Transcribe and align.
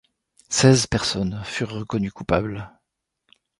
Seize 0.49 0.87
personnes 0.87 1.43
furent 1.43 1.73
reconnues 1.75 2.09
coupables. 2.09 2.67